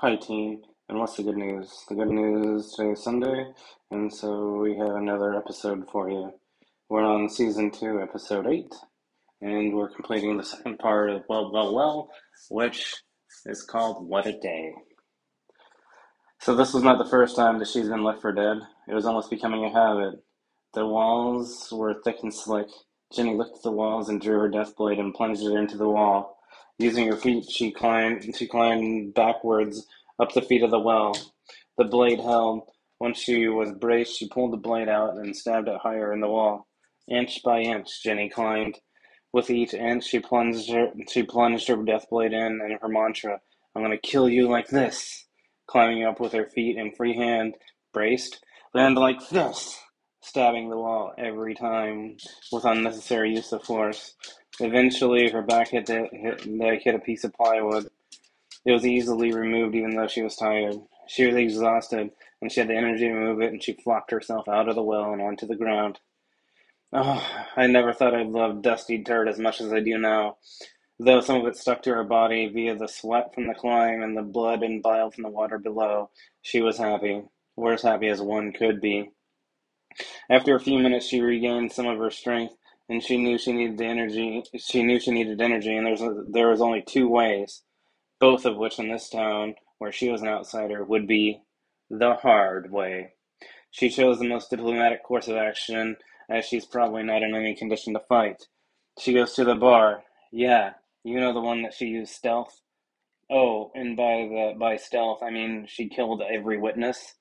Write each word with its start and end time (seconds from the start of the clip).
Hi, 0.00 0.14
team. 0.16 0.60
And 0.90 0.98
what's 0.98 1.16
the 1.16 1.22
good 1.22 1.38
news? 1.38 1.86
The 1.88 1.94
good 1.94 2.10
news 2.10 2.70
today 2.72 2.90
is 2.90 3.02
Sunday, 3.02 3.46
and 3.90 4.12
so 4.12 4.58
we 4.58 4.76
have 4.76 4.90
another 4.90 5.34
episode 5.34 5.88
for 5.90 6.10
you. 6.10 6.34
We're 6.90 7.02
on 7.02 7.30
season 7.30 7.70
two, 7.70 8.02
episode 8.02 8.46
eight, 8.46 8.74
and 9.40 9.72
we're 9.74 9.88
completing 9.88 10.36
the 10.36 10.44
second 10.44 10.80
part 10.80 11.08
of 11.08 11.22
Well, 11.30 11.50
Well, 11.50 11.74
Well, 11.74 12.10
which 12.50 12.94
is 13.46 13.62
called 13.62 14.06
What 14.06 14.26
a 14.26 14.38
Day. 14.38 14.74
So, 16.42 16.54
this 16.54 16.74
was 16.74 16.82
not 16.82 16.98
the 16.98 17.10
first 17.10 17.34
time 17.34 17.58
that 17.58 17.68
she's 17.68 17.88
been 17.88 18.04
left 18.04 18.20
for 18.20 18.34
dead. 18.34 18.58
It 18.88 18.94
was 18.94 19.06
almost 19.06 19.30
becoming 19.30 19.64
a 19.64 19.72
habit. 19.72 20.22
The 20.74 20.86
walls 20.86 21.72
were 21.72 22.02
thick 22.04 22.18
and 22.22 22.34
slick. 22.34 22.68
Jenny 23.14 23.34
looked 23.34 23.56
at 23.56 23.62
the 23.62 23.72
walls 23.72 24.10
and 24.10 24.20
drew 24.20 24.38
her 24.40 24.50
death 24.50 24.76
blade 24.76 24.98
and 24.98 25.14
plunged 25.14 25.42
it 25.42 25.54
into 25.54 25.78
the 25.78 25.88
wall. 25.88 26.35
Using 26.78 27.08
her 27.08 27.16
feet, 27.16 27.50
she 27.50 27.72
climbed, 27.72 28.36
she 28.36 28.46
climbed 28.46 29.14
backwards 29.14 29.86
up 30.18 30.32
the 30.32 30.42
feet 30.42 30.62
of 30.62 30.70
the 30.70 30.78
well. 30.78 31.16
The 31.78 31.84
blade 31.84 32.20
held. 32.20 32.68
Once 33.00 33.18
she 33.18 33.48
was 33.48 33.72
braced, 33.72 34.18
she 34.18 34.28
pulled 34.28 34.52
the 34.52 34.58
blade 34.58 34.88
out 34.88 35.16
and 35.16 35.36
stabbed 35.36 35.68
it 35.68 35.78
higher 35.82 36.12
in 36.12 36.20
the 36.20 36.28
wall. 36.28 36.66
Inch 37.08 37.42
by 37.42 37.60
inch, 37.60 38.02
Jenny 38.02 38.28
climbed. 38.28 38.78
With 39.32 39.50
each 39.50 39.74
inch, 39.74 40.04
she 40.04 40.20
plunged 40.20 40.70
her, 40.70 40.92
she 41.10 41.22
plunged 41.22 41.68
her 41.68 41.76
death 41.82 42.08
blade 42.10 42.32
in, 42.32 42.60
and 42.62 42.78
her 42.80 42.88
mantra, 42.88 43.40
"I'm 43.74 43.82
gonna 43.82 43.98
kill 43.98 44.28
you 44.28 44.48
like 44.48 44.68
this." 44.68 45.26
Climbing 45.66 46.04
up 46.04 46.20
with 46.20 46.32
her 46.32 46.48
feet 46.50 46.76
and 46.78 46.96
free 46.96 47.14
hand, 47.14 47.56
braced, 47.92 48.44
land 48.74 48.96
like 48.96 49.28
this, 49.28 49.78
stabbing 50.26 50.68
the 50.68 50.76
wall 50.76 51.14
every 51.16 51.54
time 51.54 52.16
with 52.50 52.64
unnecessary 52.64 53.34
use 53.34 53.52
of 53.52 53.62
force. 53.62 54.14
Eventually, 54.58 55.30
her 55.30 55.42
back 55.42 55.68
hit, 55.68 55.86
the, 55.86 56.08
hit, 56.12 56.46
like 56.46 56.82
hit 56.82 56.96
a 56.96 56.98
piece 56.98 57.22
of 57.22 57.32
plywood. 57.32 57.88
It 58.64 58.72
was 58.72 58.84
easily 58.84 59.32
removed, 59.32 59.76
even 59.76 59.94
though 59.94 60.08
she 60.08 60.22
was 60.22 60.34
tired. 60.34 60.74
She 61.06 61.26
was 61.26 61.36
exhausted, 61.36 62.10
and 62.42 62.50
she 62.50 62.60
had 62.60 62.68
the 62.68 62.74
energy 62.74 63.06
to 63.06 63.14
move 63.14 63.40
it, 63.40 63.52
and 63.52 63.62
she 63.62 63.74
flopped 63.74 64.10
herself 64.10 64.48
out 64.48 64.68
of 64.68 64.74
the 64.74 64.82
well 64.82 65.12
and 65.12 65.22
onto 65.22 65.46
the 65.46 65.54
ground. 65.54 66.00
Oh, 66.92 67.24
I 67.56 67.68
never 67.68 67.92
thought 67.92 68.14
I'd 68.14 68.28
love 68.28 68.62
dusty 68.62 68.98
dirt 68.98 69.28
as 69.28 69.38
much 69.38 69.60
as 69.60 69.72
I 69.72 69.80
do 69.80 69.96
now. 69.98 70.38
Though 70.98 71.20
some 71.20 71.40
of 71.40 71.46
it 71.46 71.56
stuck 71.56 71.82
to 71.82 71.94
her 71.94 72.04
body 72.04 72.48
via 72.48 72.74
the 72.74 72.88
sweat 72.88 73.34
from 73.34 73.46
the 73.46 73.54
climb 73.54 74.02
and 74.02 74.16
the 74.16 74.22
blood 74.22 74.62
and 74.62 74.82
bile 74.82 75.10
from 75.10 75.22
the 75.22 75.30
water 75.30 75.58
below, 75.58 76.10
she 76.42 76.62
was 76.62 76.78
happy. 76.78 77.22
Or 77.54 77.74
as 77.74 77.82
happy 77.82 78.08
as 78.08 78.20
one 78.20 78.52
could 78.52 78.80
be. 78.80 79.12
After 80.30 80.54
a 80.54 80.60
few 80.60 80.78
minutes, 80.78 81.06
she 81.06 81.20
regained 81.20 81.72
some 81.72 81.86
of 81.86 81.98
her 81.98 82.10
strength 82.10 82.54
and 82.88 83.02
she 83.02 83.18
knew 83.18 83.38
she 83.38 83.52
needed 83.52 83.78
the 83.78 83.84
energy. 83.84 84.42
She 84.56 84.82
knew 84.82 85.00
she 85.00 85.10
needed 85.10 85.40
energy, 85.40 85.76
and 85.76 85.86
there 85.86 85.92
was 85.92 86.26
there 86.30 86.48
was 86.48 86.60
only 86.60 86.82
two 86.82 87.08
ways, 87.08 87.62
both 88.20 88.44
of 88.44 88.56
which 88.56 88.78
in 88.78 88.88
this 88.88 89.08
town, 89.08 89.54
where 89.78 89.92
she 89.92 90.08
was 90.08 90.22
an 90.22 90.28
outsider, 90.28 90.84
would 90.84 91.06
be 91.06 91.40
the 91.90 92.14
hard 92.14 92.70
way. 92.70 93.12
She 93.70 93.90
chose 93.90 94.18
the 94.18 94.28
most 94.28 94.50
diplomatic 94.50 95.02
course 95.02 95.28
of 95.28 95.36
action, 95.36 95.96
as 96.30 96.44
she's 96.46 96.64
probably 96.64 97.02
not 97.02 97.22
in 97.22 97.34
any 97.34 97.54
condition 97.54 97.92
to 97.94 98.00
fight. 98.08 98.46
She 98.98 99.12
goes 99.12 99.34
to 99.34 99.44
the 99.44 99.54
bar. 99.54 100.04
Yeah, 100.32 100.74
you 101.04 101.20
know 101.20 101.32
the 101.32 101.40
one 101.40 101.62
that 101.62 101.74
she 101.74 101.86
used 101.86 102.12
stealth. 102.12 102.60
Oh, 103.30 103.72
and 103.74 103.96
by 103.96 104.28
the 104.28 104.54
by 104.58 104.76
stealth, 104.76 105.22
I 105.22 105.30
mean 105.30 105.66
she 105.68 105.88
killed 105.88 106.22
every 106.22 106.58
witness. 106.58 107.14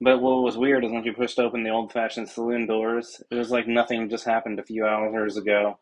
But 0.00 0.20
what 0.20 0.42
was 0.42 0.58
weird 0.58 0.84
is 0.84 0.92
when 0.92 1.04
she 1.04 1.10
pushed 1.10 1.38
open 1.38 1.62
the 1.62 1.70
old 1.70 1.92
fashioned 1.92 2.28
saloon 2.28 2.66
doors, 2.66 3.22
it 3.30 3.34
was 3.34 3.50
like 3.50 3.66
nothing 3.66 4.08
just 4.10 4.26
happened 4.26 4.58
a 4.58 4.64
few 4.64 4.86
hours 4.86 5.36
ago. 5.36 5.78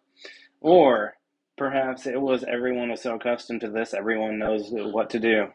Or 0.60 1.14
perhaps 1.56 2.06
it 2.06 2.20
was 2.20 2.44
everyone 2.44 2.90
was 2.90 3.02
so 3.02 3.16
accustomed 3.16 3.62
to 3.62 3.70
this, 3.70 3.92
everyone 3.92 4.38
knows 4.38 4.68
what 4.70 5.10
to 5.10 5.18
do. 5.18 5.48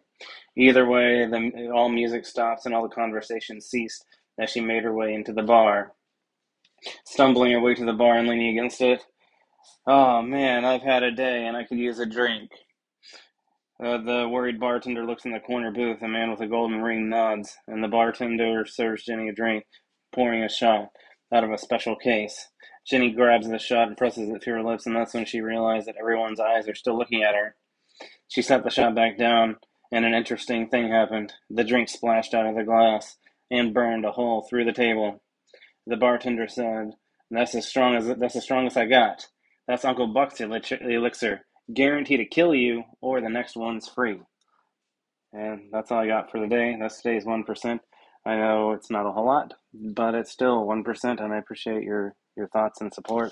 Either 0.58 0.86
way, 0.86 1.26
the, 1.26 1.72
all 1.74 1.88
music 1.88 2.26
stopped 2.26 2.66
and 2.66 2.76
all 2.76 2.84
the 2.84 2.94
conversation 2.94 3.62
ceased 3.62 4.06
as 4.38 4.50
she 4.50 4.60
made 4.60 4.84
her 4.84 4.94
way 4.94 5.14
into 5.14 5.32
the 5.32 5.44
bar. 5.44 5.94
Stumbling 7.06 7.54
her 7.54 7.62
way 7.62 7.76
to 7.76 7.86
the 7.86 7.94
bar 7.94 8.18
and 8.18 8.28
leaning 8.28 8.58
against 8.58 8.82
it. 8.82 9.06
Oh 9.88 10.22
man, 10.22 10.66
I've 10.66 10.82
had 10.82 11.04
a 11.04 11.12
day 11.12 11.46
and 11.46 11.56
I 11.56 11.64
could 11.64 11.78
use 11.78 12.00
a 12.00 12.06
drink. 12.06 12.52
Uh, 13.82 13.98
the 13.98 14.28
worried 14.28 14.60
bartender 14.60 15.06
looks 15.06 15.24
in 15.24 15.32
the 15.32 15.40
corner 15.40 15.72
booth. 15.72 16.02
A 16.02 16.08
man 16.08 16.30
with 16.32 16.42
a 16.42 16.48
golden 16.48 16.82
ring 16.82 17.10
nods, 17.10 17.56
and 17.68 17.82
the 17.82 17.88
bartender 17.88 18.66
serves 18.66 19.06
Jenny 19.06 19.30
a 19.30 19.34
drink, 19.34 19.66
pouring 20.14 20.44
a 20.44 20.50
shot 20.50 20.90
out 21.34 21.46
of 21.46 21.52
a 21.52 21.58
special 21.58 21.96
case. 21.96 22.50
Jenny 22.86 23.12
grabs 23.12 23.48
the 23.48 23.58
shot 23.58 23.88
and 23.88 23.96
presses 23.96 24.30
it 24.30 24.42
to 24.42 24.52
her 24.52 24.64
lips, 24.64 24.86
and 24.86 24.96
that's 24.96 25.14
when 25.14 25.26
she 25.26 25.40
realizes 25.40 25.86
that 25.86 25.96
everyone's 25.98 26.42
eyes 26.42 26.68
are 26.68 26.76
still 26.76 26.98
looking 26.98 27.24
at 27.24 27.36
her. 27.36 27.56
She 28.28 28.42
set 28.42 28.64
the 28.64 28.70
shot 28.70 28.96
back 28.96 29.18
down, 29.18 29.58
and 29.94 30.04
an 30.04 30.14
interesting 30.14 30.68
thing 30.68 30.90
happened. 30.90 31.34
The 31.50 31.64
drink 31.64 31.88
splashed 31.88 32.34
out 32.34 32.48
of 32.48 32.56
the 32.56 32.64
glass 32.64 33.18
and 33.50 33.74
burned 33.74 34.06
a 34.06 34.12
hole 34.12 34.42
through 34.42 34.66
the 34.66 34.74
table. 34.74 35.24
The 35.88 35.98
bartender 35.98 36.50
said, 36.50 36.96
"That's 37.32 37.56
as 37.56 37.68
strong 37.68 37.96
as 37.96 38.08
that's 38.08 38.34
the 38.34 38.42
strongest 38.42 38.76
I 38.76 38.88
got. 38.88 39.28
That's 39.68 39.86
Uncle 39.86 40.08
Buck's 40.08 40.42
elixir 40.42 41.46
guarantee 41.74 42.18
to 42.18 42.26
kill 42.26 42.54
you, 42.54 42.84
or 43.02 43.22
the 43.22 43.30
next 43.30 43.56
one's 43.56 43.88
free. 43.88 44.20
And 45.34 45.70
that's 45.72 45.92
all 45.92 46.00
I 46.00 46.08
got 46.08 46.32
for 46.32 46.40
the 46.40 46.48
day. 46.48 46.76
That's 46.80 47.02
today's 47.02 47.26
1%. 47.26 47.80
I 48.26 48.36
know 48.36 48.72
it's 48.72 48.92
not 48.92 49.06
a 49.06 49.12
whole 49.12 49.26
lot, 49.26 49.54
but 49.74 50.16
it's 50.16 50.32
still 50.32 50.66
1%, 50.66 51.24
and 51.24 51.34
I 51.34 51.38
appreciate 51.38 51.84
your, 51.84 52.16
your 52.36 52.48
thoughts 52.50 52.82
and 52.82 52.94
support. 52.94 53.32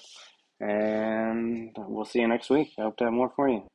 And 0.59 1.75
we'll 1.77 2.05
see 2.05 2.19
you 2.19 2.27
next 2.27 2.49
week. 2.49 2.69
I 2.79 2.83
hope 2.83 2.97
to 2.97 3.05
have 3.05 3.13
more 3.13 3.31
for 3.35 3.49
you. 3.49 3.67